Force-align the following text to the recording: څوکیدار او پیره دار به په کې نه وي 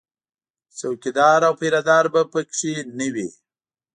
څوکیدار 0.77 1.41
او 1.47 1.53
پیره 1.61 1.81
دار 1.89 2.05
به 2.13 2.21
په 2.31 2.41
کې 2.55 2.73
نه 2.97 3.07
وي 3.13 3.29